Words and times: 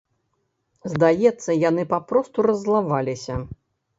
Здаецца, 0.93 1.57
яны 1.69 1.83
папросту 1.93 2.47
раззлаваліся. 2.47 3.35